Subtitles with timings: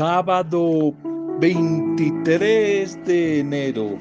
[0.00, 0.94] sábado
[1.40, 3.98] 23 de enero.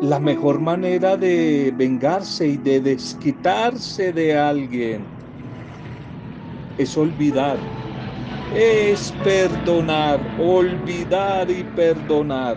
[0.00, 5.02] La mejor manera de vengarse y de desquitarse de alguien
[6.78, 7.58] es olvidar,
[8.54, 12.56] es perdonar, olvidar y perdonar.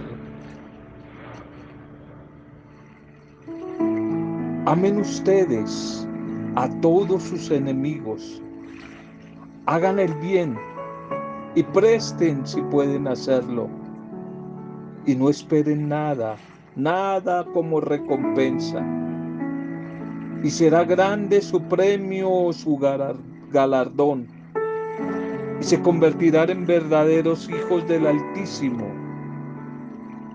[4.67, 6.07] Amen ustedes
[6.53, 8.43] a todos sus enemigos,
[9.65, 10.57] hagan el bien
[11.55, 13.69] y presten si pueden hacerlo.
[15.05, 16.35] Y no esperen nada,
[16.75, 18.83] nada como recompensa.
[20.43, 22.77] Y será grande su premio, su
[23.51, 24.27] galardón.
[25.59, 28.85] Y se convertirán en verdaderos hijos del Altísimo.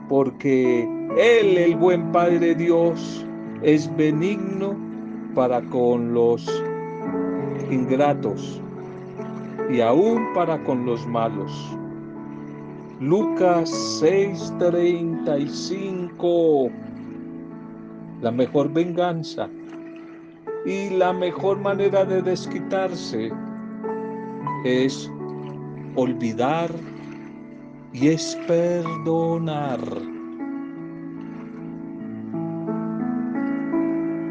[0.09, 0.85] Porque
[1.19, 3.27] Él, el buen Padre Dios,
[3.63, 4.75] es benigno
[5.35, 6.47] para con los
[7.71, 8.63] ingratos
[9.71, 11.77] y aún para con los malos.
[13.01, 13.71] Lucas
[14.03, 16.71] 6:35
[18.21, 19.49] La mejor venganza
[20.67, 23.31] y la mejor manera de desquitarse
[24.65, 25.09] es
[25.95, 26.73] olvidar
[27.93, 29.79] y es perdonar.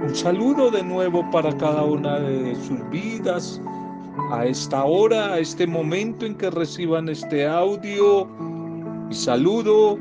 [0.04, 3.62] Un saludo de nuevo para cada una de sus vidas
[4.32, 8.26] a esta hora, a este momento en que reciban este audio.
[8.26, 9.98] Mi saludo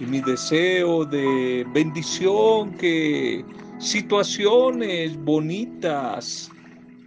[0.00, 3.44] y mi deseo de bendición, que
[3.78, 6.50] situaciones bonitas,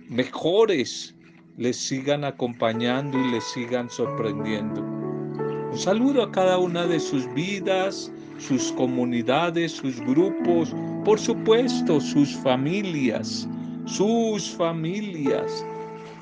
[0.07, 1.15] mejores,
[1.57, 4.81] les sigan acompañando y les sigan sorprendiendo.
[4.81, 12.35] Un saludo a cada una de sus vidas, sus comunidades, sus grupos, por supuesto sus
[12.37, 13.47] familias,
[13.85, 15.65] sus familias,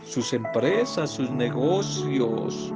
[0.10, 2.74] sus empresas, sus negocios.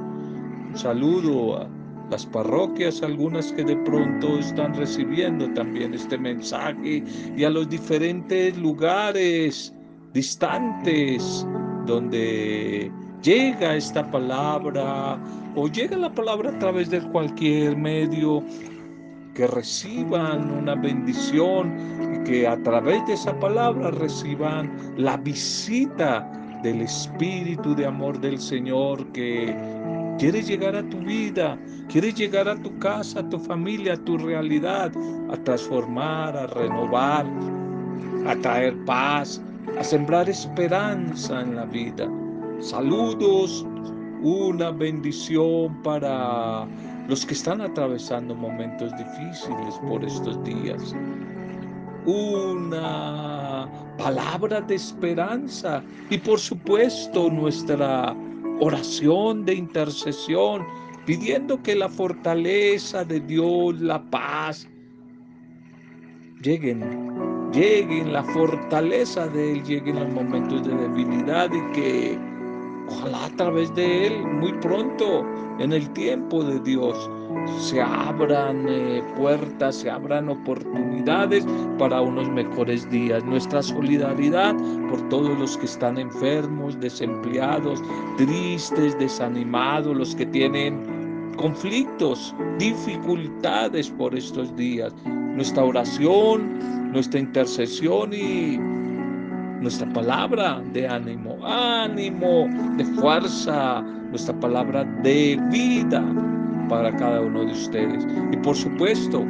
[0.68, 1.68] Un saludo a
[2.10, 7.02] las parroquias, algunas que de pronto están recibiendo también este mensaje
[7.36, 9.74] y a los diferentes lugares
[10.12, 11.46] distantes
[11.86, 12.92] donde
[13.22, 15.18] llega esta palabra
[15.54, 18.42] o llega la palabra a través de cualquier medio
[19.34, 21.74] que reciban una bendición
[22.14, 26.30] y que a través de esa palabra reciban la visita
[26.62, 29.54] del Espíritu de amor del Señor que
[30.18, 31.58] quiere llegar a tu vida,
[31.88, 34.92] quiere llegar a tu casa, a tu familia, a tu realidad,
[35.30, 37.26] a transformar, a renovar,
[38.26, 39.42] a traer paz,
[39.78, 42.08] a sembrar esperanza en la vida.
[42.60, 43.66] Saludos,
[44.22, 46.66] una bendición para
[47.08, 50.94] los que están atravesando momentos difíciles por estos días.
[52.06, 53.31] Una
[53.96, 55.82] palabra de esperanza.
[56.10, 58.16] Y por supuesto nuestra
[58.60, 60.64] oración de intercesión
[61.06, 64.68] pidiendo que la fortaleza de Dios, la paz,
[66.42, 72.18] lleguen, lleguen, la fortaleza de Él lleguen en momentos de debilidad y que
[72.88, 75.24] ojalá a través de Él muy pronto
[75.58, 77.10] en el tiempo de Dios
[77.58, 81.46] se abran eh, puertas, se abran oportunidades
[81.78, 83.24] para unos mejores días.
[83.24, 84.54] Nuestra solidaridad
[84.88, 87.82] por todos los que están enfermos, desempleados,
[88.16, 94.92] tristes, desanimados, los que tienen conflictos, dificultades por estos días.
[95.04, 98.58] Nuestra oración, nuestra intercesión y
[99.60, 106.04] nuestra palabra de ánimo, ánimo, de fuerza, nuestra palabra de vida
[106.72, 108.06] para cada uno de ustedes.
[108.32, 109.26] Y por supuesto,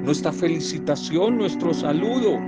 [0.00, 2.40] nuestra felicitación, nuestro saludo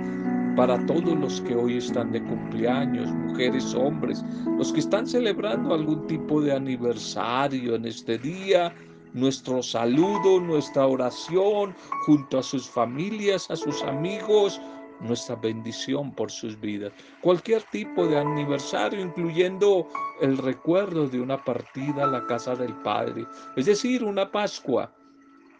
[0.56, 4.25] para todos los que hoy están de cumpleaños, mujeres, hombres,
[4.56, 8.75] los que están celebrando algún tipo de aniversario en este día,
[9.12, 11.75] nuestro saludo, nuestra oración
[12.06, 14.59] junto a sus familias, a sus amigos,
[15.00, 16.92] nuestra bendición por sus vidas.
[17.20, 19.89] Cualquier tipo de aniversario, incluyendo
[20.21, 24.92] el recuerdo de una partida a la casa del Padre, es decir, una Pascua.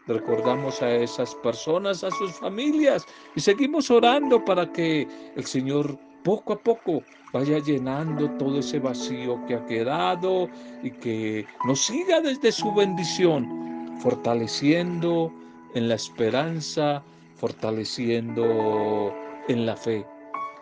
[0.07, 3.05] Recordamos a esas personas, a sus familias
[3.35, 5.07] y seguimos orando para que
[5.37, 7.03] el Señor poco a poco
[7.33, 10.49] vaya llenando todo ese vacío que ha quedado
[10.83, 15.31] y que nos siga desde su bendición, fortaleciendo
[15.75, 17.03] en la esperanza,
[17.37, 19.15] fortaleciendo
[19.49, 20.07] en la fe.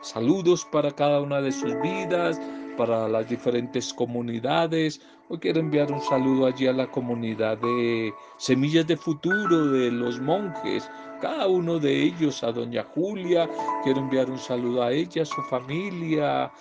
[0.00, 2.40] Saludos para cada una de sus vidas,
[2.76, 5.00] para las diferentes comunidades.
[5.28, 10.20] Hoy quiero enviar un saludo allí a la comunidad de Semillas de Futuro de los
[10.20, 10.88] monjes,
[11.20, 13.48] cada uno de ellos, a doña Julia.
[13.82, 16.52] Quiero enviar un saludo a ella, a su familia,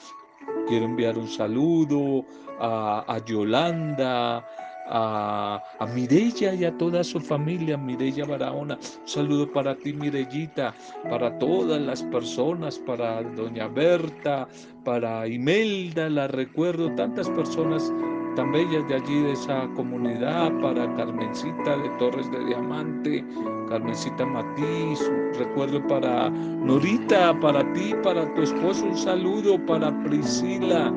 [0.68, 2.26] Quiero enviar un saludo
[2.60, 4.46] a, Yolanda,
[4.88, 8.76] a, a Mirella y a toda su familia, Mirella Barahona.
[8.76, 10.74] Un saludo para ti, Mirellita,
[11.10, 14.48] para todas las personas, para Doña Berta,
[14.84, 17.92] para Imelda, la recuerdo, tantas personas
[18.36, 23.26] tan bellas de allí, de esa comunidad, para Carmencita de Torres de Diamante,
[23.70, 25.00] Carmencita Matiz,
[25.38, 30.94] recuerdo para Norita, para ti, para tu esposo, un saludo para Priscila,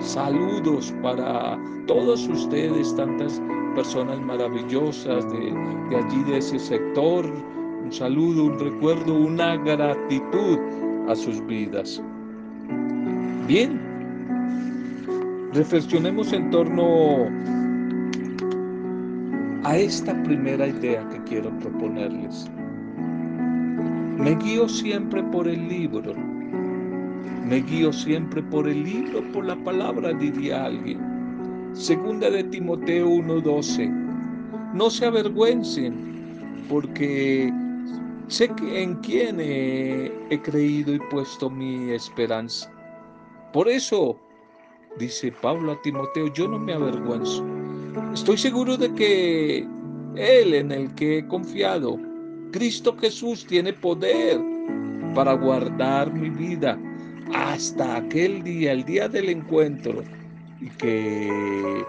[0.00, 3.40] saludos para todos ustedes, tantas
[3.74, 5.52] personas maravillosas de,
[5.90, 7.24] de allí, de ese sector,
[7.82, 10.58] un saludo, un recuerdo, una gratitud
[11.08, 12.02] a sus vidas.
[13.46, 13.80] Bien,
[15.52, 17.26] reflexionemos en torno
[19.64, 22.48] a esta primera idea que quiero proponerles.
[24.18, 26.29] Me guío siempre por el libro.
[27.50, 31.00] Me guío siempre por el libro, por la palabra, diría alguien.
[31.72, 33.90] Segunda de Timoteo 1:12.
[34.72, 35.92] No se avergüencen,
[36.68, 37.52] porque
[38.28, 42.70] sé que en quién he, he creído y puesto mi esperanza.
[43.52, 44.16] Por eso
[44.96, 47.44] dice Pablo a Timoteo, yo no me avergüenzo.
[48.14, 49.66] Estoy seguro de que
[50.14, 51.98] Él en el que he confiado,
[52.52, 54.40] Cristo Jesús, tiene poder
[55.16, 56.78] para guardar mi vida
[57.34, 60.02] hasta aquel día, el día del encuentro,
[60.60, 61.84] y que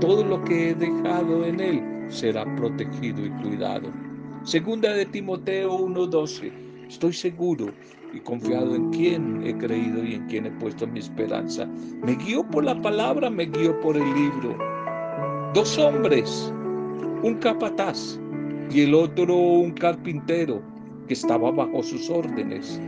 [0.00, 3.90] todo lo que he dejado en Él será protegido y cuidado.
[4.44, 6.52] Segunda de Timoteo 1:12.
[6.88, 7.72] Estoy seguro
[8.12, 11.66] y confiado en quién he creído y en quién he puesto mi esperanza.
[12.02, 14.56] Me guío por la palabra, me guío por el libro.
[15.54, 16.52] Dos hombres,
[17.22, 18.20] un capataz
[18.70, 20.60] y el otro un carpintero
[21.08, 22.80] que estaba bajo sus órdenes.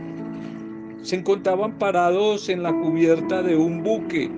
[1.07, 4.29] Se encontraban parados en la cubierta de un buque.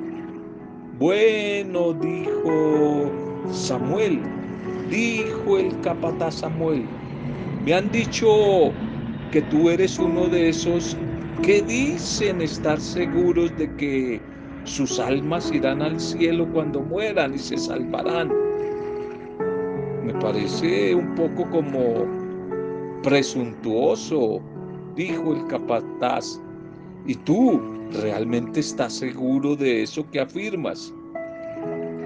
[0.99, 3.11] Bueno, dijo
[3.51, 4.21] Samuel,
[4.87, 6.85] dijo el capataz Samuel,
[7.65, 8.71] me han dicho
[9.31, 10.95] que tú eres uno de esos
[11.41, 14.21] que dicen estar seguros de que
[14.65, 18.31] sus almas irán al cielo cuando mueran y se salvarán.
[20.03, 22.05] Me parece un poco como
[23.01, 24.39] presuntuoso,
[24.95, 26.39] dijo el capataz.
[27.05, 27.61] ¿Y tú
[28.01, 30.93] realmente estás seguro de eso que afirmas?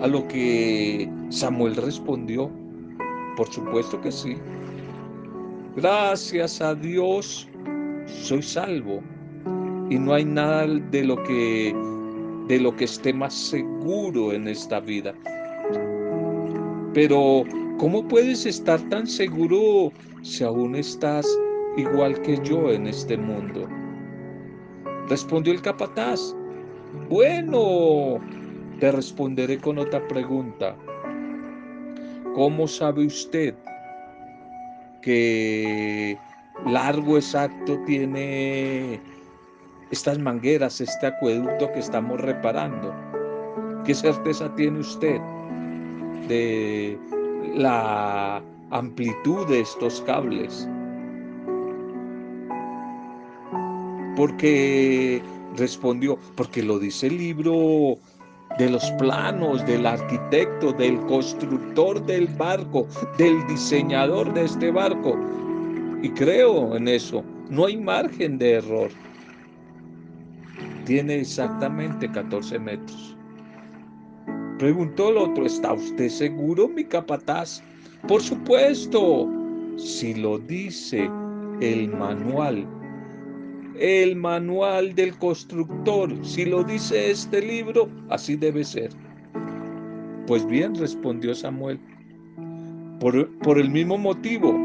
[0.02, 2.52] A lo que Samuel respondió,
[3.36, 4.36] por supuesto que sí.
[5.76, 7.50] Gracias a Dios
[8.06, 9.02] soy salvo
[9.90, 11.76] y no hay nada de lo que
[12.48, 15.14] de lo que esté más seguro en esta vida.
[16.94, 17.44] Pero
[17.78, 19.92] ¿cómo puedes estar tan seguro
[20.22, 21.26] si aún estás
[21.78, 23.68] igual que yo en este mundo?
[25.10, 26.36] Respondió el capataz.
[27.10, 28.20] Bueno,
[28.80, 30.76] te responderé con otra pregunta.
[32.36, 33.54] ¿Cómo sabe usted
[35.02, 36.18] que
[36.66, 39.02] largo exacto tiene
[39.92, 42.94] estas mangueras, este acueducto que estamos reparando?
[43.86, 45.20] ¿Qué certeza tiene usted
[46.28, 46.98] de
[47.56, 48.42] la
[48.72, 50.68] amplitud de estos cables?
[54.16, 55.22] Porque
[55.58, 57.98] respondió, porque lo dice el libro
[58.58, 65.18] de los planos, del arquitecto, del constructor del barco, del diseñador de este barco.
[66.02, 68.90] Y creo en eso, no hay margen de error.
[70.86, 73.18] Tiene exactamente 14 metros.
[74.60, 77.64] Preguntó el otro, ¿está usted seguro, mi capataz?
[78.08, 79.30] Por supuesto,
[79.78, 81.10] si lo dice
[81.62, 82.68] el manual
[83.80, 86.14] el manual del constructor.
[86.26, 88.90] Si lo dice este libro, así debe ser.
[90.28, 91.80] Pues bien, respondió Samuel,
[93.00, 94.58] por, por, el mismo motivo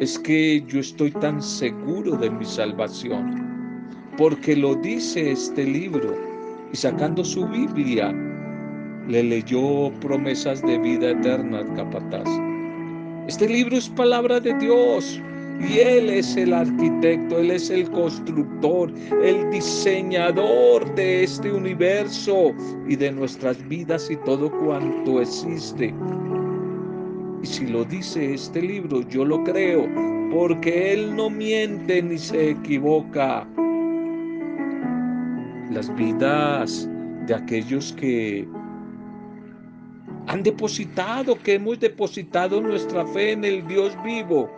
[0.00, 6.16] es que yo estoy tan seguro de mi salvación, porque lo dice este libro,
[6.72, 8.14] y sacando su Biblia,
[9.08, 12.28] le leyó promesas de vida eterna al capataz.
[13.28, 15.20] Este libro es palabra de Dios,
[15.60, 18.90] y Él es el arquitecto, Él es el constructor,
[19.22, 22.52] el diseñador de este universo
[22.88, 25.94] y de nuestras vidas y todo cuanto existe.
[27.42, 29.86] Y si lo dice este libro, yo lo creo,
[30.32, 33.46] porque Él no miente ni se equivoca.
[35.70, 36.88] Las vidas
[37.26, 38.48] de aquellos que
[40.26, 44.50] han depositado, que hemos depositado nuestra fe en el Dios vivo,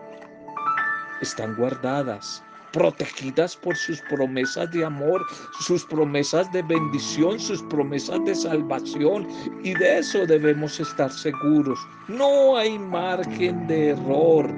[1.23, 5.25] están guardadas protegidas por sus promesas de amor,
[5.61, 9.29] sus promesas de bendición, sus promesas de salvación.
[9.62, 11.79] Y de eso debemos estar seguros.
[12.09, 14.50] No hay margen de error.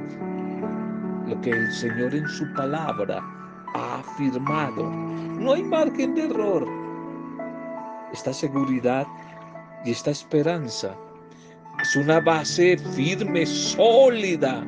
[1.27, 3.21] Lo que el Señor en su palabra
[3.75, 4.91] ha afirmado.
[4.91, 6.67] No hay margen de error.
[8.13, 9.07] Esta seguridad
[9.85, 10.95] y esta esperanza
[11.83, 14.65] es una base firme, sólida,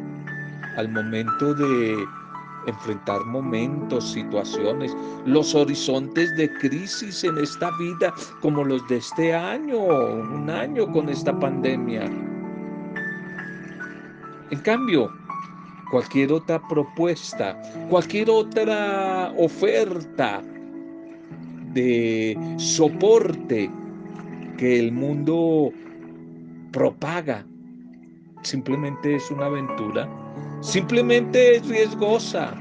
[0.76, 1.96] al momento de
[2.66, 9.78] enfrentar momentos, situaciones, los horizontes de crisis en esta vida, como los de este año,
[9.78, 12.04] un año con esta pandemia.
[14.50, 15.10] En cambio,
[15.90, 20.42] cualquier otra propuesta, cualquier otra oferta
[21.72, 23.70] de soporte
[24.56, 25.70] que el mundo
[26.72, 27.44] propaga,
[28.42, 30.08] simplemente es una aventura,
[30.66, 32.52] simplemente es riesgosa.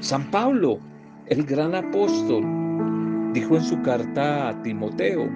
[0.00, 0.78] San Pablo,
[1.26, 2.42] el gran apóstol,
[3.34, 5.28] dijo en su carta a Timoteo,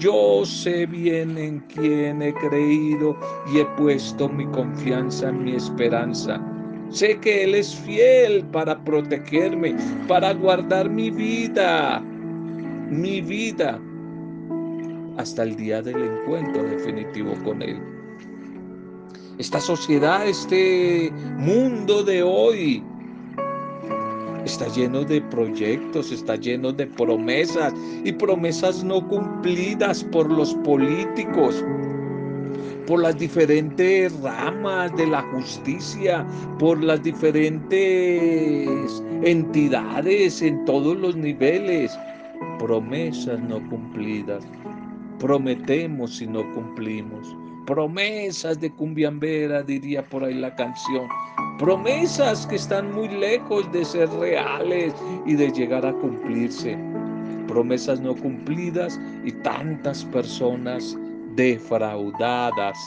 [0.00, 3.16] yo sé bien en quién he creído
[3.52, 6.40] y he puesto mi confianza en mi esperanza.
[6.88, 9.76] Sé que Él es fiel para protegerme,
[10.08, 12.00] para guardar mi vida,
[12.88, 13.80] mi vida,
[15.16, 17.89] hasta el día del encuentro definitivo con Él.
[19.40, 22.84] Esta sociedad, este mundo de hoy,
[24.44, 27.72] está lleno de proyectos, está lleno de promesas
[28.04, 31.64] y promesas no cumplidas por los políticos,
[32.86, 36.26] por las diferentes ramas de la justicia,
[36.58, 41.98] por las diferentes entidades en todos los niveles.
[42.58, 44.44] Promesas no cumplidas.
[45.18, 47.39] Prometemos y no cumplimos.
[47.66, 51.08] Promesas de cumbiambera, diría por ahí la canción.
[51.58, 54.94] Promesas que están muy lejos de ser reales
[55.26, 56.78] y de llegar a cumplirse.
[57.46, 60.96] Promesas no cumplidas y tantas personas
[61.36, 62.78] defraudadas,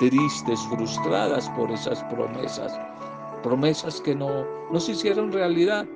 [0.00, 2.80] tristes, frustradas por esas promesas.
[3.42, 5.86] Promesas que no, no se hicieron realidad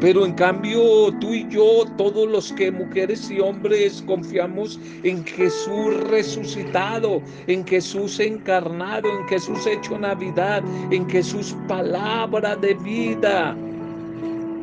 [0.00, 5.96] pero en cambio tú y yo, todos los que mujeres y hombres confiamos en Jesús
[6.08, 13.56] resucitado, en Jesús encarnado, en Jesús hecho Navidad, en Jesús palabra de vida.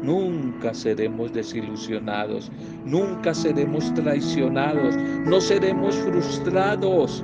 [0.03, 2.51] Nunca seremos desilusionados,
[2.86, 7.24] nunca seremos traicionados, no seremos frustrados,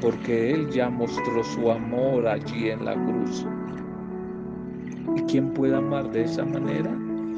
[0.00, 3.46] porque Él ya mostró su amor allí en la cruz.
[5.16, 6.90] ¿Y quién puede amar de esa manera?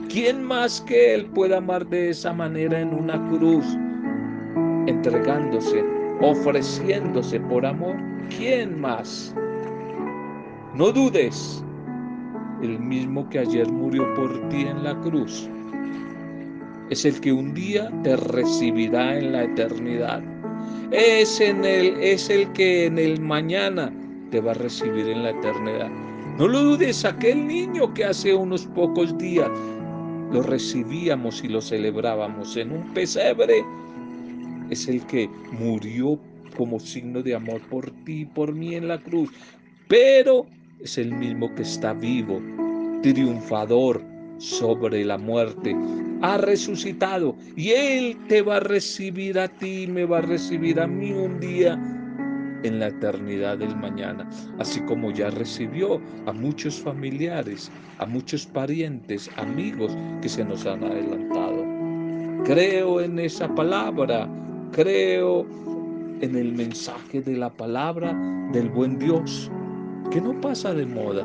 [0.09, 3.65] ¿Quién más que Él puede amar de esa manera en una cruz?
[4.87, 5.85] Entregándose,
[6.21, 7.97] ofreciéndose por amor.
[8.37, 9.35] ¿Quién más?
[10.75, 11.65] No dudes,
[12.63, 15.49] el mismo que ayer murió por ti en la cruz,
[16.91, 20.23] es el que un día te recibirá en la eternidad.
[20.91, 23.93] Es, en el, es el que en el mañana
[24.31, 26.10] te va a recibir en la eternidad.
[26.41, 29.51] No lo dudes, aquel niño que hace unos pocos días
[30.33, 33.63] lo recibíamos y lo celebrábamos en un pesebre,
[34.71, 36.19] es el que murió
[36.57, 39.31] como signo de amor por ti y por mí en la cruz,
[39.87, 40.47] pero
[40.81, 42.41] es el mismo que está vivo,
[43.03, 44.03] triunfador
[44.39, 45.77] sobre la muerte,
[46.23, 50.87] ha resucitado y Él te va a recibir a ti, me va a recibir a
[50.87, 51.79] mí un día
[52.63, 59.31] en la eternidad del mañana, así como ya recibió a muchos familiares, a muchos parientes,
[59.37, 61.65] amigos que se nos han adelantado.
[62.45, 64.29] Creo en esa palabra,
[64.73, 65.47] creo
[66.21, 68.15] en el mensaje de la palabra
[68.53, 69.51] del buen Dios,
[70.11, 71.25] que no pasa de moda,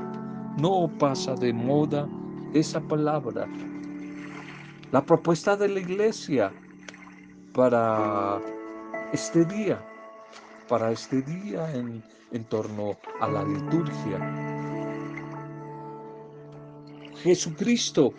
[0.60, 2.08] no pasa de moda
[2.54, 3.48] esa palabra.
[4.92, 6.52] La propuesta de la iglesia
[7.54, 8.40] para
[9.12, 9.80] este día
[10.68, 12.04] para este día en,
[12.50, 14.20] torno a la liturgia.
[17.24, 18.14] Jesucristo,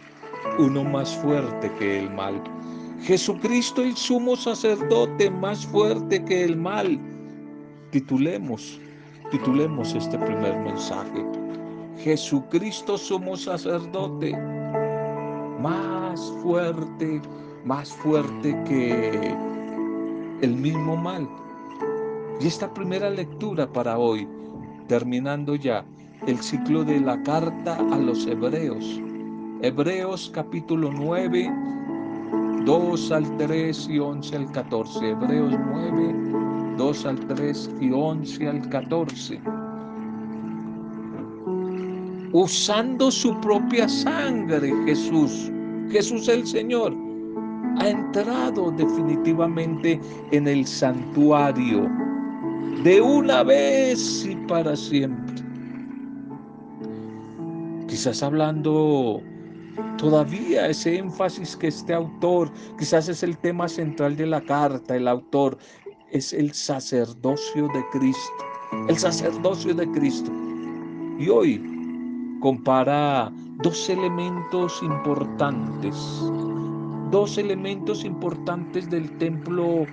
[0.58, 2.42] uno más fuerte que el mal.
[3.02, 6.98] Jesucristo el sumo sacerdote más fuerte que el mal.
[7.90, 8.80] Titulemos,
[9.30, 11.24] titulemos este primer mensaje.
[11.98, 14.36] Jesucristo sumo sacerdote
[15.60, 17.20] más fuerte,
[17.64, 19.34] más fuerte que
[20.40, 21.28] el mismo mal.
[22.40, 24.28] Y esta primera lectura para hoy,
[24.88, 25.84] terminando ya
[26.26, 29.00] el ciclo de la carta a los hebreos.
[29.62, 31.50] Hebreos capítulo 9,
[32.64, 35.10] 2 al 3 y 11 al 14.
[35.10, 39.40] Hebreos 9, 2 al 3 y 11 al 14.
[42.32, 45.50] usando su propia sangre, Jesús,
[45.90, 46.94] Jesús el Señor,
[47.78, 49.98] ha entrado definitivamente
[50.32, 51.88] en el santuario
[52.82, 55.34] de una vez y para siempre.
[57.88, 59.22] Quizás hablando
[59.98, 65.08] todavía ese énfasis que este autor, quizás es el tema central de la carta, el
[65.08, 65.58] autor,
[66.10, 68.44] es el sacerdocio de Cristo,
[68.88, 70.30] el sacerdocio de Cristo.
[71.18, 71.62] Y hoy
[72.40, 73.32] compara
[73.62, 75.96] dos elementos importantes,
[77.10, 79.86] dos elementos importantes del templo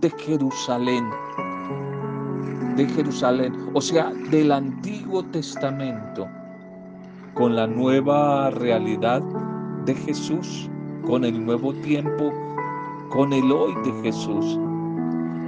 [0.00, 1.10] de Jerusalén,
[2.80, 6.26] de Jerusalén, o sea, del Antiguo Testamento,
[7.34, 9.20] con la nueva realidad
[9.84, 10.70] de Jesús,
[11.06, 12.32] con el nuevo tiempo,
[13.10, 14.58] con el hoy de Jesús.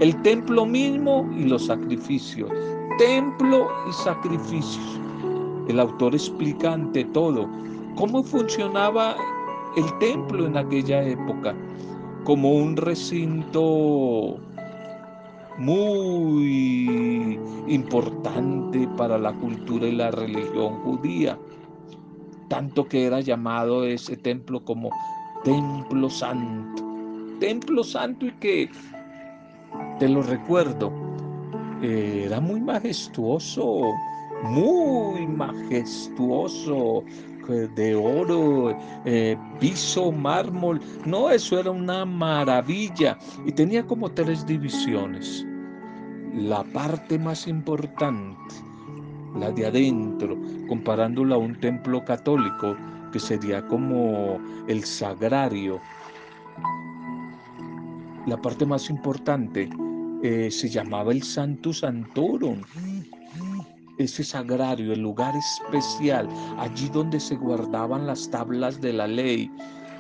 [0.01, 2.51] El templo mismo y los sacrificios.
[2.99, 5.01] Templo y sacrificios.
[5.69, 7.49] El autor explica ante todo
[7.95, 9.17] cómo funcionaba
[9.79, 11.55] el templo en aquella época
[12.25, 14.39] como un recinto
[15.59, 21.38] muy importante para la cultura y la religión judía,
[22.49, 24.90] tanto que era llamado ese templo como
[25.44, 26.82] templo santo,
[27.40, 28.71] templo santo y que,
[29.99, 30.92] te lo recuerdo,
[31.82, 33.92] era muy majestuoso,
[34.44, 37.04] muy majestuoso,
[37.49, 40.81] de oro, eh, piso, mármol.
[41.05, 43.19] No, eso era una maravilla.
[43.47, 45.47] Y tenía como tres divisiones.
[46.35, 48.55] La parte más importante,
[49.39, 52.77] la de adentro, comparándola a un templo católico,
[53.13, 55.81] que sería como el sagrario.
[58.27, 59.69] La parte más importante
[60.23, 62.63] eh, se llamaba el Santo Santorum
[64.02, 66.28] ese sagrario, el lugar especial,
[66.59, 69.50] allí donde se guardaban las tablas de la ley,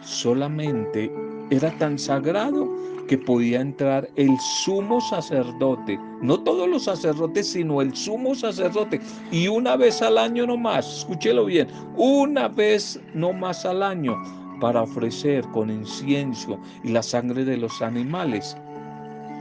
[0.02, 1.12] solamente
[1.50, 2.68] era tan sagrado
[3.08, 9.48] que podía entrar el sumo sacerdote, no todos los sacerdotes, sino el sumo sacerdote, y
[9.48, 14.16] una vez al año no más, escúchelo bien, una vez no más al año,
[14.60, 18.56] para ofrecer con incienso y la sangre de los animales,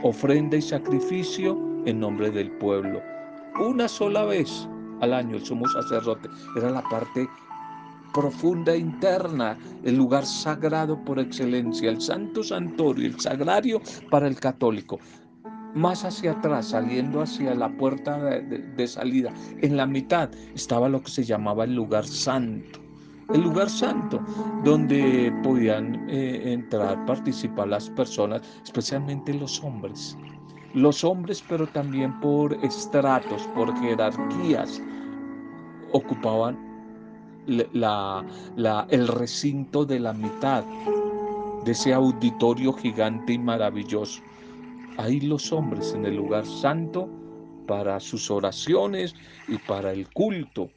[0.02, 3.11] ofrenda y sacrificio en nombre del pueblo
[3.60, 4.68] una sola vez
[5.00, 6.28] al año el sumo sacerdote.
[6.56, 7.28] Era la parte
[8.12, 14.98] profunda interna, el lugar sagrado por excelencia, el santo santuario, el sagrario para el católico.
[15.74, 21.10] Más hacia atrás, saliendo hacia la puerta de, salida, en la mitad estaba lo que
[21.10, 22.78] se llamaba el lugar santo.
[23.32, 24.20] El lugar santo,
[24.62, 30.18] donde podían eh, entrar, participar las personas, especialmente los hombres
[30.74, 34.82] los hombres, pero también por estratos, por jerarquías,
[35.92, 36.58] ocupaban
[37.46, 40.64] el recinto de la mitad
[41.64, 44.22] de ese auditorio gigante y maravilloso.
[44.98, 47.08] Ahí los hombres en el lugar santo
[47.66, 49.14] para sus oraciones
[49.48, 50.70] y para el culto.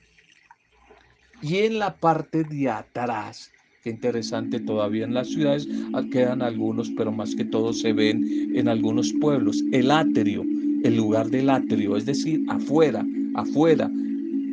[1.42, 3.52] Y en la parte de atrás
[3.86, 8.52] Qué interesante, todavía en las ciudades ah, quedan algunos, pero más que todo se ven
[8.56, 9.63] en algunos pueblos.
[9.71, 10.43] El atrio,
[10.84, 13.91] el lugar del atrio, es decir, afuera, afuera,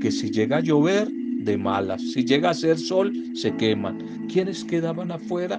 [0.03, 2.03] que si llega a llover, de malas.
[2.03, 4.27] Si llega a hacer sol, se queman.
[4.31, 5.59] ¿Quiénes quedaban afuera?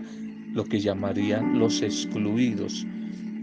[0.54, 2.86] Lo que llamarían los excluidos.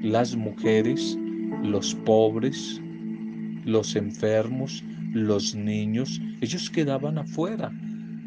[0.00, 1.18] Las mujeres,
[1.64, 2.80] los pobres,
[3.64, 7.72] los enfermos, los niños, ellos quedaban afuera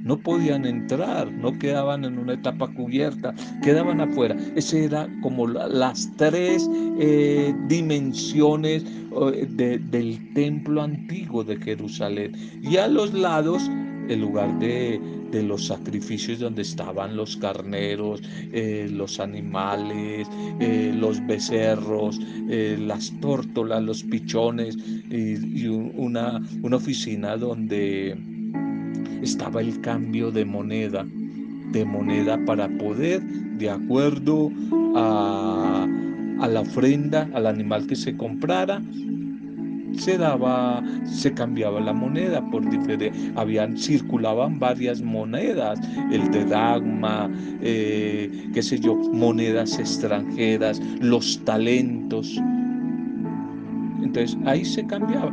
[0.03, 4.35] no podían entrar, no quedaban en una etapa cubierta, quedaban afuera.
[4.55, 12.33] Ese era como las tres eh, dimensiones eh, del templo antiguo de Jerusalén.
[12.61, 13.69] Y a los lados,
[14.09, 14.99] el lugar de,
[15.33, 20.27] los sacrificios donde estaban los carneros, eh, los animales,
[20.59, 24.77] los becerros, las tórtolas, los pichones
[25.09, 28.32] y, una, una oficina donde
[29.23, 31.05] estaba el cambio de moneda,
[31.71, 34.51] de moneda para poder, de acuerdo
[34.95, 35.87] a,
[36.47, 38.81] la ofrenda, al animal que se comprara,
[39.97, 43.13] se daba, se cambiaba la moneda por diferente,
[43.77, 45.79] circulaban varias monedas,
[46.11, 47.29] el de Dagma,
[47.61, 52.37] eh, qué sé yo, monedas extranjeras, los talentos.
[54.01, 55.31] Entonces ahí se cambiaba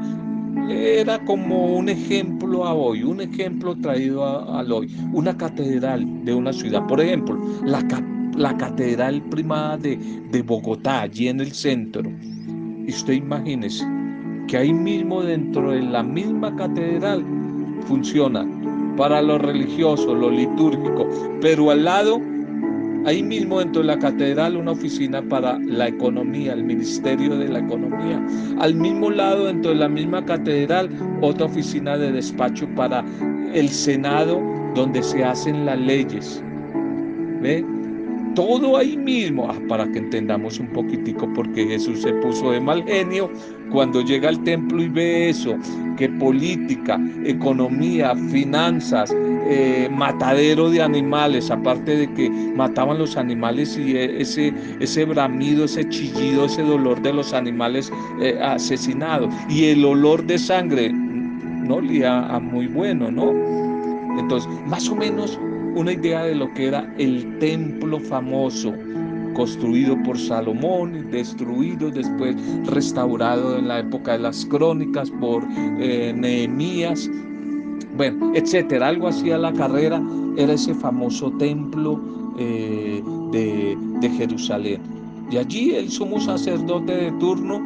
[0.68, 6.52] era como un ejemplo a hoy, un ejemplo traído a, hoy, una catedral de una
[6.52, 6.86] ciudad.
[6.86, 7.84] Por ejemplo, la,
[8.36, 9.96] la catedral primada de,
[10.30, 12.10] de Bogotá, allí en el centro.
[12.86, 13.86] Y usted imagínese
[14.48, 17.24] que ahí mismo dentro de la misma catedral
[17.86, 18.46] funciona
[18.96, 21.08] para lo religioso, lo litúrgico,
[21.40, 22.20] pero al lado,
[23.06, 27.60] ahí mismo dentro de la catedral, una oficina para la economía, el Ministerio de la
[27.60, 28.24] Economía.
[28.58, 33.04] Al mismo lado, dentro de la misma catedral, otra oficina de despacho para
[33.52, 34.40] el Senado,
[34.74, 36.42] donde se hacen las leyes.
[37.40, 37.64] ¿Ve?
[38.35, 42.85] Todo ahí mismo, ah, para que entendamos un poquitico porque Jesús se puso de mal
[42.85, 43.31] genio
[43.71, 45.57] cuando llega al templo y ve eso,
[45.97, 49.14] que política, economía, finanzas,
[49.49, 55.64] eh, matadero de animales, aparte de que mataban los animales y e, ese, ese bramido,
[55.64, 61.77] ese chillido, ese dolor de los animales eh, asesinados y el olor de sangre, no
[61.77, 63.33] olía a muy bueno, ¿no?
[64.19, 65.38] Entonces, más o menos
[65.74, 68.72] una idea de lo que era el templo famoso,
[69.35, 75.42] construido por Salomón, destruido, después restaurado en la época de las crónicas por
[75.78, 77.09] eh, Nehemías,
[77.96, 78.88] bueno, etcétera.
[78.88, 80.02] Algo así a la carrera
[80.37, 82.00] era ese famoso templo
[82.38, 83.02] eh,
[83.33, 84.80] de, de Jerusalén.
[85.30, 87.61] Y allí el sumo sacerdote de turno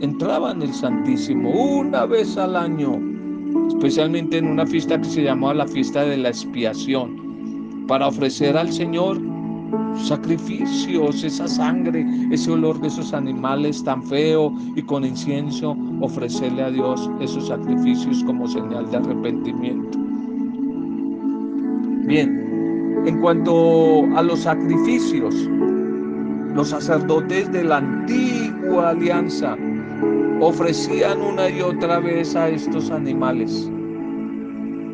[0.00, 3.11] entraba en el Santísimo una vez al año
[3.68, 8.72] especialmente en una fiesta que se llamaba la fiesta de la expiación, para ofrecer al
[8.72, 9.20] Señor
[9.96, 16.70] sacrificios, esa sangre, ese olor de esos animales tan feo y con incienso, ofrecerle a
[16.70, 19.98] Dios esos sacrificios como señal de arrepentimiento.
[22.06, 25.34] Bien, en cuanto a los sacrificios,
[26.54, 29.56] los sacerdotes de la antigua alianza
[30.42, 33.70] ofrecían una y otra vez a estos animales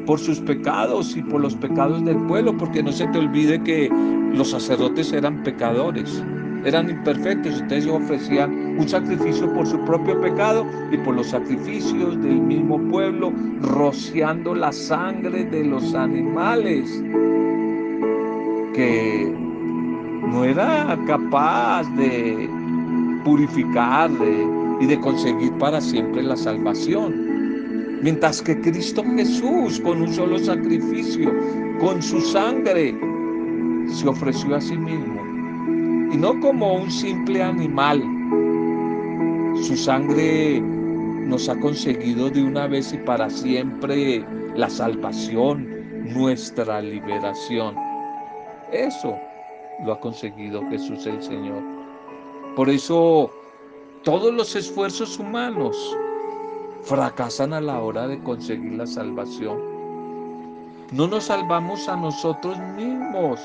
[0.05, 3.91] por sus pecados y por los pecados del pueblo, porque no se te olvide que
[4.35, 6.23] los sacerdotes eran pecadores,
[6.67, 12.41] eran imperfectos, entonces ofrecían un sacrificio por su propio pecado y por los sacrificios del
[12.41, 13.33] mismo pueblo,
[13.63, 17.03] rociando la sangre de los animales,
[18.75, 19.35] que
[20.31, 22.51] no era capaz de
[23.25, 28.01] purificar, de y de conseguir para siempre la salvación.
[28.03, 31.33] Mientras que Cristo Jesús, con un solo sacrificio,
[31.81, 32.97] con su sangre,
[33.89, 35.21] se ofreció a sí mismo.
[36.13, 38.03] Y no como un simple animal.
[39.63, 45.69] Su sangre nos ha conseguido de una vez y para siempre la salvación,
[46.15, 47.75] nuestra liberación.
[48.73, 49.19] Eso
[49.85, 51.63] lo ha conseguido Jesús el Señor.
[52.57, 53.31] Por eso
[54.05, 55.77] todos los esfuerzos humanos
[56.83, 59.59] fracasan a la hora de conseguir la salvación.
[60.93, 63.41] No nos salvamos a nosotros mismos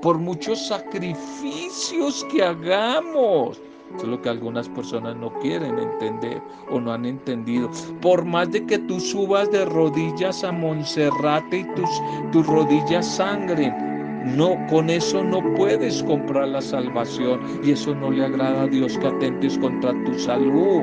[0.00, 3.60] por muchos sacrificios que hagamos.
[3.94, 7.70] Eso es lo que algunas personas no quieren entender o no han entendido.
[8.00, 11.90] Por más de que tú subas de rodillas a Monserrate y tus,
[12.32, 13.95] tus rodillas sangren,
[14.26, 18.98] no, con eso no puedes comprar la salvación y eso no le agrada a Dios
[18.98, 20.82] que atentes contra tu salud.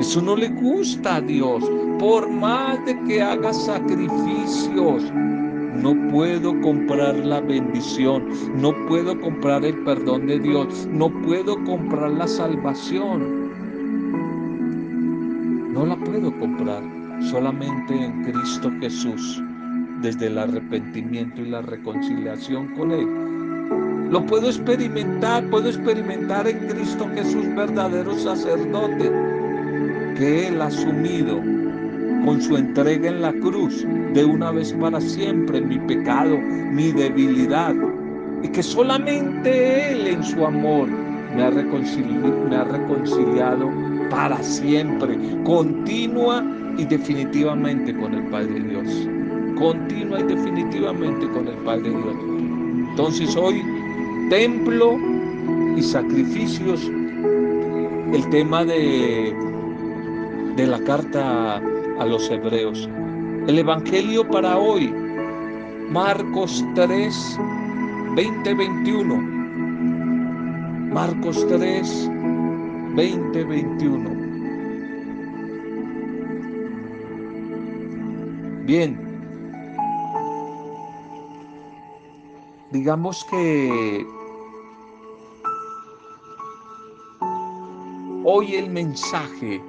[0.00, 1.62] Eso no le gusta a Dios.
[2.00, 9.84] Por más de que hagas sacrificios, no puedo comprar la bendición, no puedo comprar el
[9.84, 13.52] perdón de Dios, no puedo comprar la salvación.
[15.72, 16.82] No la puedo comprar
[17.30, 19.40] solamente en Cristo Jesús
[20.02, 24.10] desde el arrepentimiento y la reconciliación con Él.
[24.10, 29.10] Lo puedo experimentar, puedo experimentar en Cristo Jesús verdadero sacerdote,
[30.16, 31.40] que Él ha asumido
[32.24, 37.74] con su entrega en la cruz de una vez para siempre mi pecado, mi debilidad,
[38.42, 40.88] y que solamente Él en su amor
[41.34, 43.70] me ha me ha reconciliado
[44.10, 46.44] para siempre, continua
[46.76, 49.08] y definitivamente con el Padre Dios
[49.54, 52.16] continua y definitivamente con el Padre Dios.
[52.90, 53.62] Entonces hoy,
[54.30, 54.98] templo
[55.76, 56.90] y sacrificios,
[58.12, 59.34] el tema de,
[60.56, 62.88] de la carta a los hebreos.
[63.46, 64.92] El Evangelio para hoy,
[65.90, 67.38] Marcos 3,
[68.14, 69.16] 20, 21.
[70.92, 72.10] Marcos 3,
[72.94, 74.10] 20, 21.
[78.64, 79.11] Bien,
[82.72, 84.06] digamos que
[88.24, 89.62] hoy el mensaje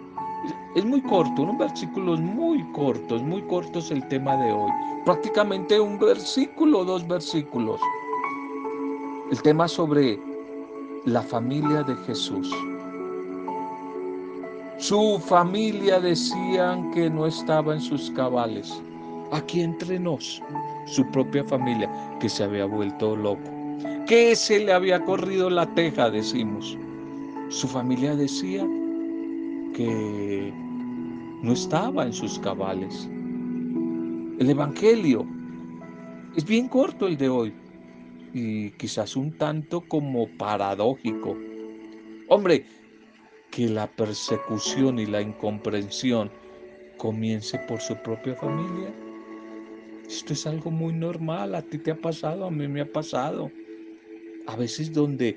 [0.76, 4.72] es muy corto, unos versículos muy cortos, muy cortos el tema de hoy.
[5.06, 7.80] Prácticamente un versículo, dos versículos.
[9.32, 10.20] El tema sobre
[11.06, 12.50] la familia de Jesús.
[14.78, 18.82] Su familia decían que no estaba en sus cabales.
[19.34, 20.44] Aquí entre nos,
[20.86, 23.42] su propia familia, que se había vuelto loco.
[24.06, 26.78] Que se le había corrido la teja, decimos.
[27.50, 28.64] Su familia decía
[29.74, 30.54] que
[31.42, 33.10] no estaba en sus cabales.
[34.38, 35.26] El Evangelio
[36.36, 37.56] es bien corto el de hoy
[38.36, 41.36] y quizás un tanto como paradójico.
[42.30, 42.68] Hombre,
[43.50, 46.30] que la persecución y la incomprensión
[46.98, 48.94] comience por su propia familia.
[50.14, 53.52] Esto es algo muy normal, a ti te ha pasado, a mí me ha pasado.
[54.46, 55.36] A veces donde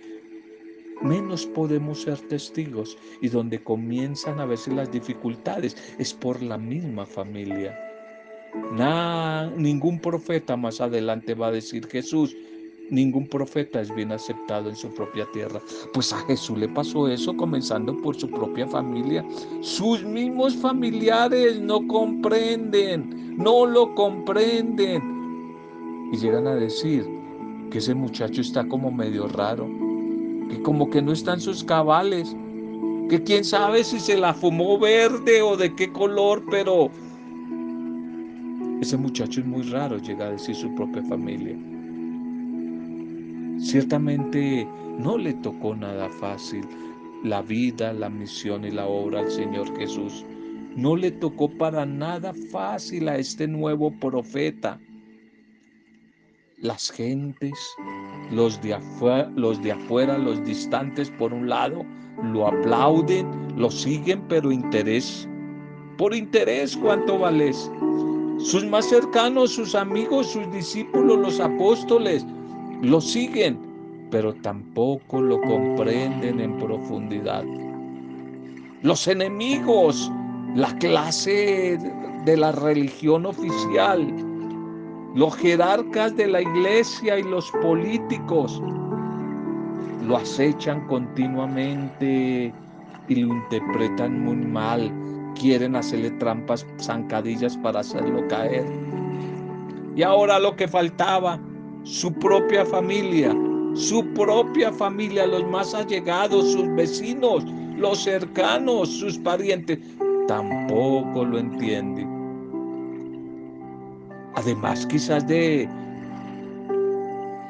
[1.01, 7.07] menos podemos ser testigos y donde comienzan a veces las dificultades es por la misma
[7.07, 7.75] familia.
[9.57, 12.37] ningún profeta más adelante va a decir Jesús,
[12.91, 15.61] Ningún profeta es bien aceptado en su propia tierra.
[15.93, 19.25] Pues a Jesús le pasó eso comenzando por su propia familia.
[19.61, 25.03] Sus mismos familiares no comprenden, no lo comprenden.
[26.13, 27.05] Y llegan a decir
[27.71, 29.69] que ese muchacho está como medio raro,
[30.49, 32.37] que como que no está en sus cabales,
[33.09, 36.91] que quién sabe si se la fumó verde o de qué color, pero
[38.81, 41.57] ese muchacho es muy raro, llega a decir su propia familia.
[43.67, 44.65] Ciertamente
[44.97, 46.65] no le tocó nada fácil
[47.25, 50.25] la vida, la misión y la obra al Señor Jesús.
[50.77, 54.79] No le tocó para nada fácil a este nuevo profeta.
[56.59, 57.59] Las gentes,
[58.31, 61.85] los de, afuera, los distantes por un lado,
[62.23, 63.27] lo aplauden,
[63.57, 65.29] lo siguen, pero interés.
[65.99, 67.69] Por interés, ¿cuánto vales?
[68.39, 72.25] Sus más cercanos, sus amigos, sus discípulos, los apóstoles,
[72.83, 73.59] lo siguen,
[74.11, 77.45] pero tampoco lo comprenden en profundidad.
[78.83, 80.11] Los enemigos,
[80.55, 81.79] la clase
[82.25, 84.07] de la religión oficial,
[85.15, 88.63] los jerarcas de la iglesia y los políticos
[90.07, 92.53] lo acechan continuamente
[93.09, 94.93] y lo interpretan muy mal.
[95.35, 98.67] Quieren hacerle trampas, zancadillas para hacerlo caer.
[99.97, 101.41] Y ahora lo que faltaba,
[101.87, 103.33] su propia familia,
[103.75, 107.45] su propia familia, los más allegados, sus vecinos,
[107.77, 109.79] los cercanos, sus parientes,
[110.27, 112.09] tampoco lo entienden.
[114.35, 115.69] Además quizás de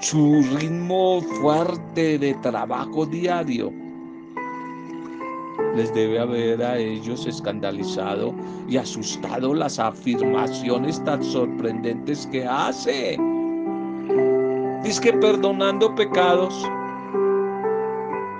[0.01, 3.73] su ritmo fuerte de trabajo diario,
[5.75, 8.35] les debe haber a ellos escandalizado
[8.69, 13.19] y asustado las afirmaciones tan sorprendentes que hace.
[14.87, 16.65] Dice que perdonando pecados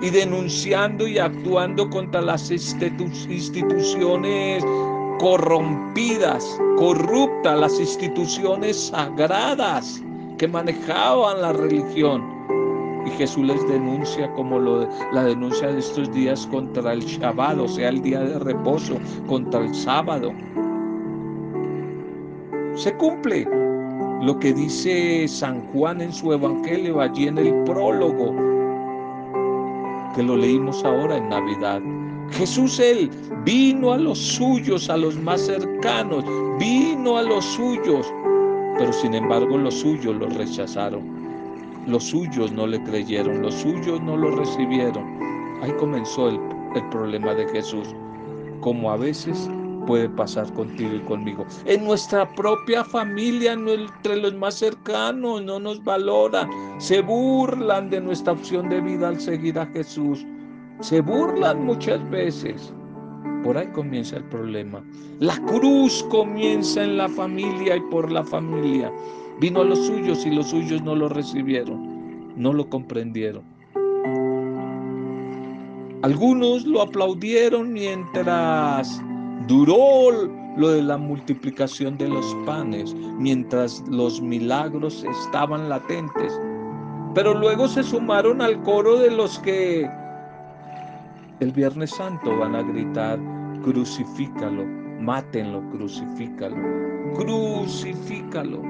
[0.01, 4.65] y denunciando y actuando contra las instituciones
[5.19, 10.01] corrompidas, corruptas, las instituciones sagradas
[10.39, 12.23] que manejaban la religión.
[13.05, 17.67] Y Jesús les denuncia como lo, la denuncia de estos días contra el Shabbat, o
[17.67, 20.33] sea, el día de reposo, contra el sábado.
[22.77, 23.66] Se cumple
[24.23, 28.35] lo que dice San Juan en su Evangelio, allí en el prólogo,
[30.15, 31.81] que lo leímos ahora en Navidad.
[32.33, 33.11] Jesús él
[33.45, 36.25] vino a los suyos, a los más cercanos,
[36.59, 38.13] vino a los suyos,
[38.79, 41.03] pero sin embargo los suyos lo rechazaron.
[41.87, 45.05] Los suyos no le creyeron, los suyos no lo recibieron.
[45.63, 46.41] Ahí comenzó el,
[46.75, 47.95] el problema de Jesús.
[48.61, 49.49] Como a veces
[49.87, 51.47] puede pasar contigo y conmigo.
[51.65, 56.49] En nuestra propia familia, entre los más cercanos, no nos valoran.
[56.79, 60.27] Se burlan de nuestra opción de vida al seguir a Jesús.
[60.81, 62.73] Se burlan muchas veces.
[63.43, 64.83] Por ahí comienza el problema.
[65.21, 68.93] La cruz comienza en la familia y por la familia.
[69.41, 73.45] Vino a los suyos y los suyos no lo recibieron, no lo comprendieron.
[76.03, 79.03] Algunos lo aplaudieron mientras
[79.47, 80.11] Duró
[80.57, 86.33] lo de la multiplicación de los panes mientras los milagros estaban latentes.
[87.15, 89.89] Pero luego se sumaron al coro de los que
[91.41, 93.19] el Viernes Santo van a gritar,
[93.63, 94.65] crucifícalo,
[95.01, 96.57] mátenlo, crucifícalo,
[97.15, 98.63] crucifícalo.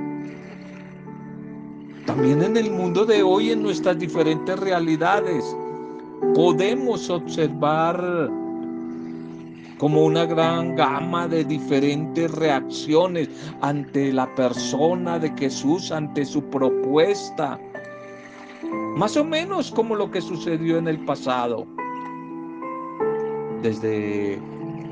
[2.06, 5.56] También en el mundo de hoy, en nuestras diferentes realidades,
[6.34, 8.30] podemos observar
[9.78, 13.28] como una gran gama de diferentes reacciones
[13.60, 17.60] ante la persona de Jesús, ante su propuesta.
[18.96, 21.66] Más o menos como lo que sucedió en el pasado.
[23.62, 24.40] Desde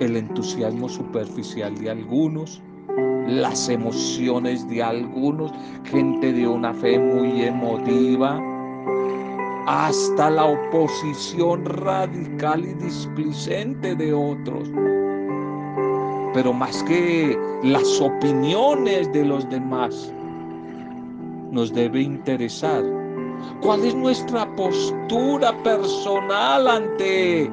[0.00, 2.62] el entusiasmo superficial de algunos,
[3.26, 5.52] las emociones de algunos,
[5.84, 8.38] gente de una fe muy emotiva,
[9.66, 14.70] hasta la oposición radical y displicente de otros.
[16.34, 20.12] Pero más que las opiniones de los demás,
[21.50, 22.82] nos debe interesar
[23.62, 27.48] cuál es nuestra postura personal ante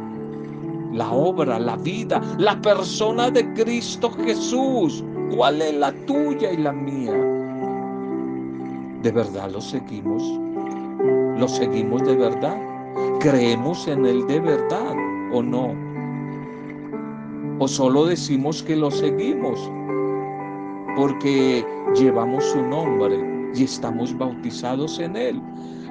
[0.92, 5.04] la obra, la vida, la persona de Cristo Jesús.
[5.36, 7.14] ¿Cuál es la tuya y la mía?
[9.02, 10.51] ¿De verdad lo seguimos?
[11.42, 12.56] ¿Lo seguimos de verdad?
[13.20, 14.94] ¿Creemos en Él de verdad
[15.34, 15.74] o no?
[17.58, 19.60] ¿O solo decimos que lo seguimos
[20.96, 23.32] porque llevamos su nombre?
[23.56, 25.42] y estamos bautizados en Él.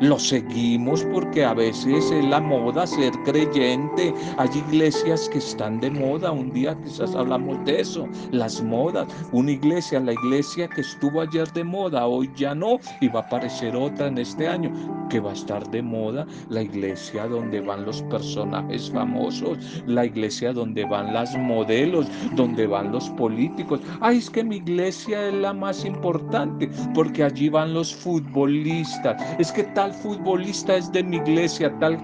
[0.00, 4.14] Lo seguimos porque a veces es la moda ser creyente.
[4.38, 6.32] Hay iglesias que están de moda.
[6.32, 8.08] Un día quizás hablamos de eso.
[8.30, 9.06] Las modas.
[9.32, 12.78] Una iglesia, la iglesia que estuvo ayer de moda, hoy ya no.
[13.02, 14.72] Y va a aparecer otra en este año
[15.10, 16.26] que va a estar de moda.
[16.48, 19.58] La iglesia donde van los personajes famosos.
[19.86, 22.06] La iglesia donde van las modelos.
[22.36, 23.80] Donde van los políticos.
[24.00, 29.22] Ay, es que mi iglesia es la más importante porque allí van los futbolistas.
[29.38, 31.98] Es que tal futbolista es de mi iglesia, tal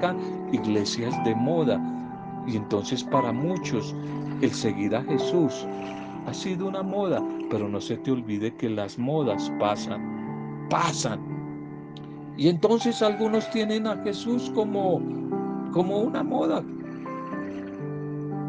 [0.52, 1.80] iglesia es de moda.
[2.46, 3.94] Y entonces para muchos
[4.40, 5.66] el seguir a Jesús
[6.26, 11.20] ha sido una moda, pero no se te olvide que las modas pasan, pasan.
[12.36, 15.00] Y entonces algunos tienen a Jesús como,
[15.72, 16.62] como una moda.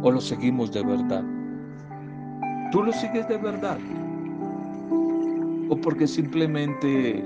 [0.03, 1.23] ¿O lo seguimos de verdad?
[2.71, 3.77] ¿Tú lo sigues de verdad?
[5.69, 7.23] ¿O porque simplemente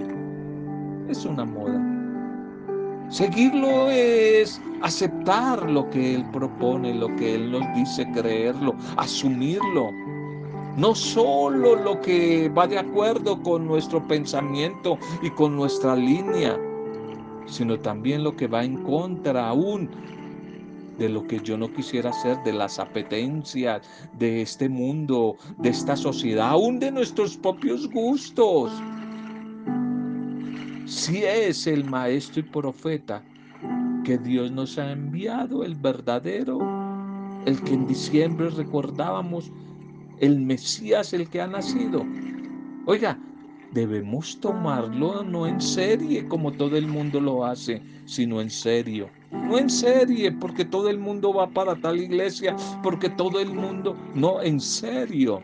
[1.08, 1.91] es una moda?
[3.12, 9.92] Seguirlo es aceptar lo que Él propone, lo que Él nos dice, creerlo, asumirlo.
[10.78, 16.58] No solo lo que va de acuerdo con nuestro pensamiento y con nuestra línea,
[17.48, 19.90] sino también lo que va en contra aún
[20.98, 23.82] de lo que yo no quisiera hacer, de las apetencias
[24.14, 28.72] de este mundo, de esta sociedad, aún de nuestros propios gustos
[30.92, 33.24] si es el maestro y profeta
[34.04, 36.60] que Dios nos ha enviado, el verdadero,
[37.46, 39.54] el que en diciembre recordábamos,
[40.20, 42.06] el Mesías, el que ha nacido.
[42.86, 43.18] Oiga,
[43.72, 49.10] debemos tomarlo no en serie como todo el mundo lo hace, sino en serio.
[49.32, 53.96] No en serie porque todo el mundo va para tal iglesia, porque todo el mundo,
[54.14, 55.42] no, en serio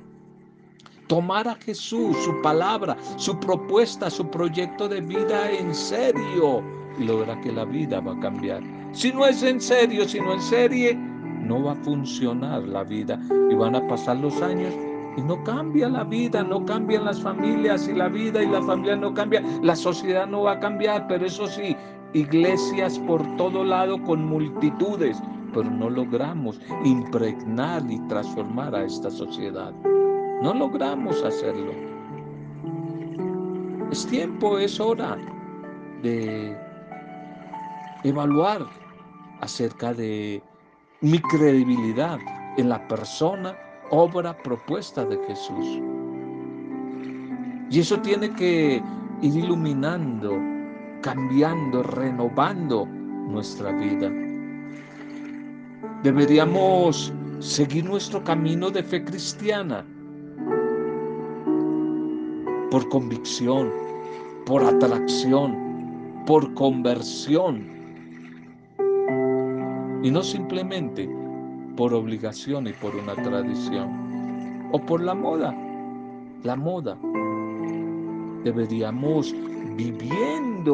[1.07, 6.61] tomar a Jesús, su palabra, su propuesta, su proyecto de vida en serio
[6.99, 7.05] y
[7.41, 8.63] que la vida va a cambiar.
[8.91, 13.19] Si no es en serio, si no en serie, no va a funcionar la vida
[13.49, 14.73] y van a pasar los años
[15.15, 18.95] y no cambia la vida, no cambian las familias y la vida y la familia
[18.95, 21.75] no cambia, la sociedad no va a cambiar, pero eso sí,
[22.13, 25.21] iglesias por todo lado con multitudes,
[25.53, 29.73] pero no logramos impregnar y transformar a esta sociedad.
[30.41, 31.71] No logramos hacerlo.
[33.91, 35.17] Es tiempo, es hora
[36.03, 36.55] de
[38.03, 38.61] evaluar
[39.41, 40.43] acerca de
[41.01, 42.19] mi credibilidad
[42.57, 43.55] en la persona,
[43.89, 45.81] obra, propuesta de Jesús.
[47.71, 48.83] Y eso tiene que
[49.23, 50.37] ir iluminando,
[51.01, 54.11] cambiando, renovando nuestra vida.
[56.03, 59.83] Deberíamos seguir nuestro camino de fe cristiana
[62.71, 63.71] por convicción,
[64.45, 67.75] por atracción, por conversión.
[70.03, 71.09] Y no simplemente
[71.75, 74.69] por obligación y por una tradición.
[74.71, 75.55] O por la moda.
[76.43, 76.97] La moda.
[78.43, 79.33] Deberíamos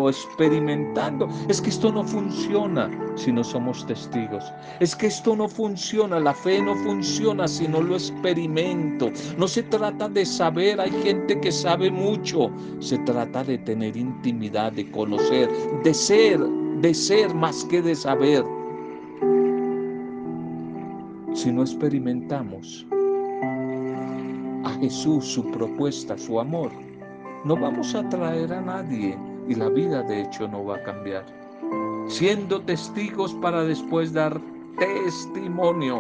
[0.09, 1.27] experimentando.
[1.47, 4.43] Es que esto no funciona si no somos testigos.
[4.79, 9.11] Es que esto no funciona, la fe no funciona si no lo experimento.
[9.37, 12.51] No se trata de saber, hay gente que sabe mucho.
[12.79, 15.49] Se trata de tener intimidad, de conocer,
[15.83, 18.43] de ser, de ser más que de saber.
[21.33, 22.85] Si no experimentamos
[24.63, 26.71] a Jesús, su propuesta, su amor,
[27.43, 29.17] no vamos a traer a nadie
[29.47, 31.25] y la vida de hecho no va a cambiar.
[32.07, 34.39] Siendo testigos para después dar
[34.77, 35.99] testimonio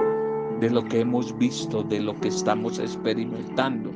[0.59, 3.91] de lo que hemos visto, de lo que estamos experimentando.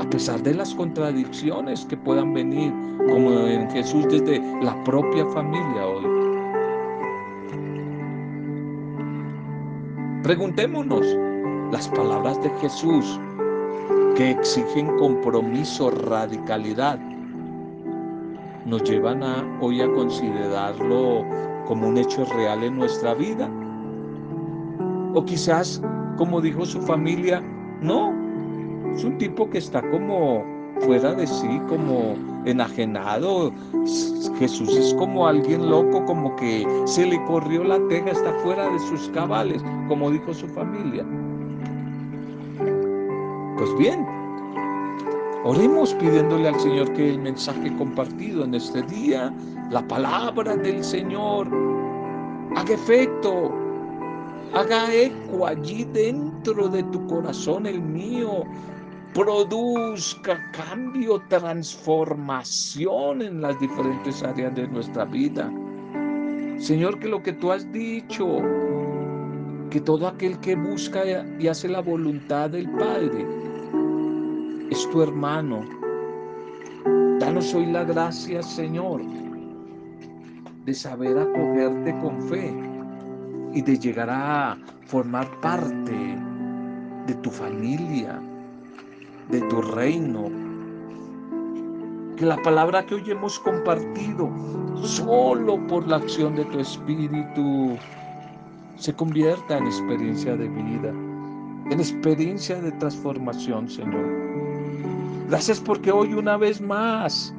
[0.00, 2.72] A pesar de las contradicciones que puedan venir,
[3.08, 6.06] como en Jesús desde la propia familia hoy.
[10.22, 11.06] Preguntémonos,
[11.72, 13.18] las palabras de Jesús
[14.14, 16.98] que exigen compromiso, radicalidad,
[18.72, 21.26] nos llevan a hoy a considerarlo
[21.66, 23.46] como un hecho real en nuestra vida.
[25.12, 25.82] O quizás,
[26.16, 27.42] como dijo su familia,
[27.82, 28.14] no,
[28.94, 30.42] es un tipo que está como
[30.86, 32.14] fuera de sí, como
[32.46, 33.52] enajenado.
[34.38, 38.78] Jesús es como alguien loco, como que se le corrió la teja, está fuera de
[38.78, 41.04] sus cabales, como dijo su familia.
[43.58, 44.06] Pues bien,
[45.44, 49.32] oremos pidiéndole al Señor que el mensaje compartido en este día,
[49.70, 51.48] la palabra del Señor,
[52.56, 53.50] haga efecto,
[54.54, 58.44] haga eco allí dentro de tu corazón, el mío,
[59.14, 65.52] produzca cambio, transformación en las diferentes áreas de nuestra vida.
[66.58, 68.40] Señor, que lo que tú has dicho,
[69.70, 71.02] que todo aquel que busca
[71.38, 73.41] y hace la voluntad del Padre
[74.72, 75.60] es tu hermano.
[77.18, 79.02] Danos hoy la gracia, Señor,
[80.64, 82.54] de saber acogerte con fe
[83.52, 84.56] y de llegar a
[84.86, 86.18] formar parte
[87.06, 88.18] de tu familia,
[89.30, 90.30] de tu reino.
[92.16, 94.30] Que la palabra que hoy hemos compartido,
[94.82, 97.76] solo por la acción de tu Espíritu,
[98.76, 100.94] se convierta en experiencia de vida,
[101.70, 104.21] en experiencia de transformación, Señor.
[105.32, 107.34] Gracias porque hoy una vez más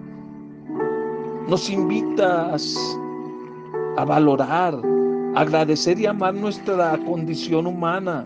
[1.48, 2.76] nos invitas
[3.98, 4.82] a valorar,
[5.36, 8.26] agradecer y amar nuestra condición humana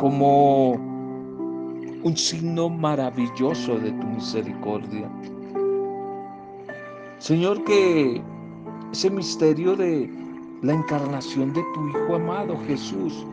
[0.00, 5.08] como un signo maravilloso de tu misericordia.
[7.18, 8.20] Señor, que
[8.90, 10.10] ese misterio de
[10.62, 13.24] la encarnación de tu Hijo amado Jesús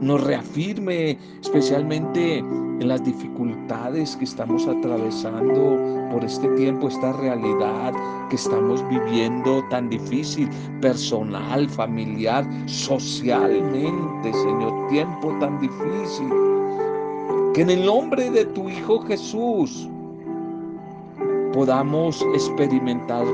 [0.00, 5.78] nos reafirme especialmente en las dificultades que estamos atravesando
[6.12, 7.92] por este tiempo, esta realidad
[8.28, 10.48] que estamos viviendo tan difícil,
[10.80, 16.28] personal, familiar, socialmente, Señor, tiempo tan difícil.
[17.54, 19.88] Que en el nombre de tu Hijo Jesús
[21.54, 23.24] podamos experimentar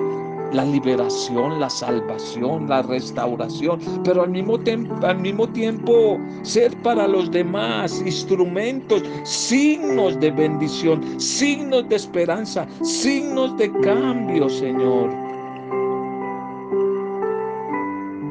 [0.53, 4.59] la liberación, la salvación, la restauración, pero al mismo,
[5.03, 13.57] al mismo tiempo ser para los demás instrumentos, signos de bendición, signos de esperanza, signos
[13.57, 15.11] de cambio, Señor.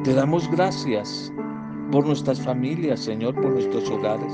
[0.04, 1.32] Te damos gracias
[1.90, 4.32] por nuestras familias, Señor, por nuestros hogares.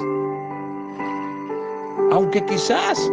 [2.11, 3.11] Aunque quizás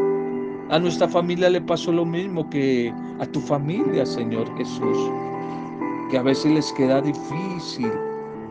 [0.70, 4.98] a nuestra familia le pasó lo mismo que a tu familia, Señor Jesús,
[6.10, 7.92] que a veces les queda difícil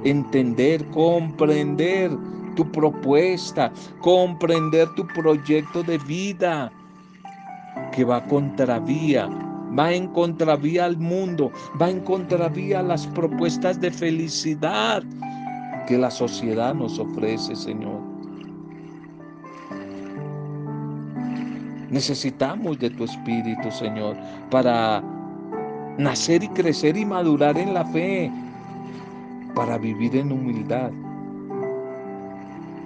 [0.04, 2.10] entender, comprender
[2.54, 6.70] tu propuesta, comprender tu proyecto de vida
[7.92, 9.28] que va contravía,
[9.76, 11.50] va en contravía al mundo,
[11.80, 15.02] va en contravía a las propuestas de felicidad
[15.88, 18.13] que la sociedad nos ofrece, Señor.
[21.94, 24.16] Necesitamos de tu Espíritu, Señor,
[24.50, 25.00] para
[25.96, 28.32] nacer y crecer y madurar en la fe,
[29.54, 30.90] para vivir en humildad,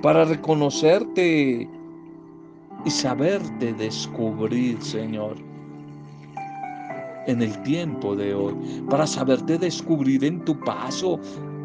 [0.03, 1.67] para reconocerte
[2.85, 5.37] y saberte descubrir, Señor,
[7.27, 8.55] en el tiempo de hoy,
[8.91, 11.19] para saberte descubrir en tu paso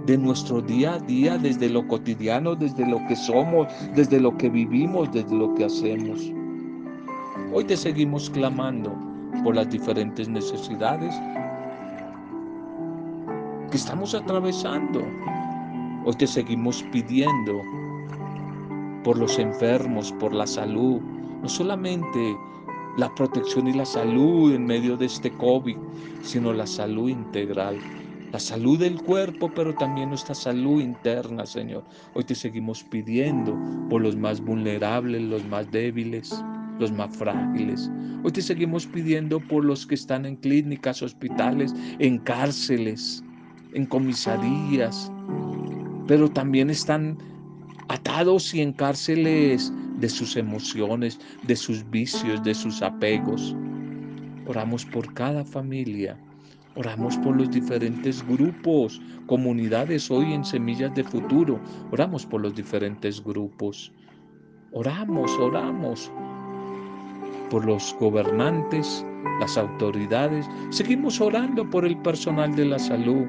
[0.05, 4.49] de nuestro día a día, desde lo cotidiano, desde lo que somos, desde lo que
[4.49, 6.31] vivimos, desde lo que hacemos.
[7.55, 8.97] Hoy te seguimos clamando
[9.43, 11.13] por las diferentes necesidades
[13.69, 15.03] que estamos atravesando.
[16.03, 17.61] Hoy te seguimos pidiendo
[19.03, 20.99] por los enfermos, por la salud,
[21.43, 22.35] no solamente
[22.97, 25.77] la protección y la salud en medio de este COVID,
[26.23, 27.77] sino la salud integral,
[28.31, 31.83] la salud del cuerpo, pero también nuestra salud interna, Señor.
[32.15, 33.55] Hoy te seguimos pidiendo
[33.91, 36.33] por los más vulnerables, los más débiles
[36.79, 37.89] los más frágiles.
[38.23, 43.23] Hoy te seguimos pidiendo por los que están en clínicas, hospitales, en cárceles,
[43.73, 45.11] en comisarías,
[46.07, 47.17] pero también están
[47.89, 53.55] atados y en cárceles de sus emociones, de sus vicios, de sus apegos.
[54.45, 56.17] Oramos por cada familia,
[56.75, 61.59] oramos por los diferentes grupos, comunidades hoy en Semillas de Futuro,
[61.91, 63.93] oramos por los diferentes grupos.
[64.75, 66.11] Oramos, oramos
[67.53, 69.05] por los gobernantes,
[69.39, 73.27] las autoridades, seguimos orando por el personal de la salud.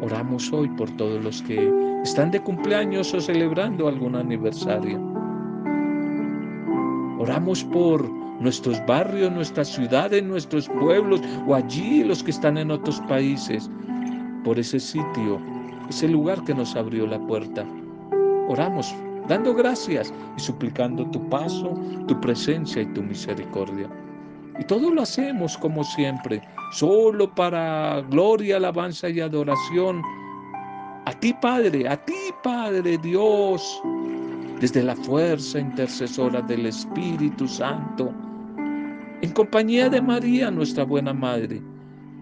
[0.00, 1.68] Oramos hoy por todos los que
[2.04, 5.00] están de cumpleaños o celebrando algún aniversario.
[7.18, 8.08] Oramos por
[8.38, 13.68] nuestros barrios, nuestras ciudades, nuestros pueblos o allí los que están en otros países,
[14.44, 15.40] por ese sitio,
[15.88, 17.66] ese lugar que nos abrió la puerta.
[18.46, 18.94] Oramos
[19.30, 21.78] dando gracias y suplicando tu paso,
[22.08, 23.88] tu presencia y tu misericordia.
[24.58, 30.02] Y todo lo hacemos como siempre, solo para gloria, alabanza y adoración.
[31.06, 32.12] A ti, Padre, a ti,
[32.42, 33.80] Padre Dios,
[34.60, 38.12] desde la fuerza intercesora del Espíritu Santo,
[39.22, 41.62] en compañía de María, nuestra buena Madre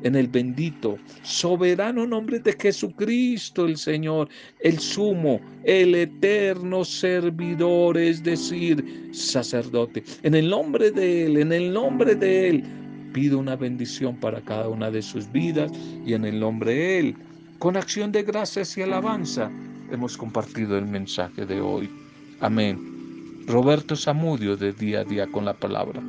[0.03, 4.29] en el bendito, soberano nombre de Jesucristo el Señor,
[4.61, 10.03] el sumo, el eterno servidor, es decir, sacerdote.
[10.23, 12.65] En el nombre de Él, en el nombre de Él,
[13.13, 15.73] pido una bendición para cada una de sus vidas
[16.07, 17.17] y en el nombre de Él,
[17.59, 19.51] con acción de gracias y alabanza,
[19.91, 21.91] hemos compartido el mensaje de hoy.
[22.41, 23.45] Amén.
[23.47, 26.03] Roberto Zamudio de Día a Día con la Palabra.